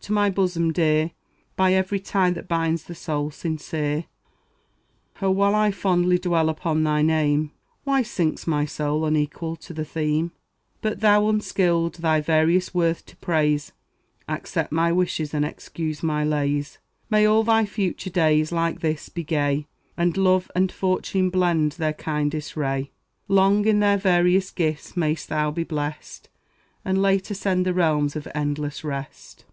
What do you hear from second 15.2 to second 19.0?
and excuse my lays. May all thy future days, like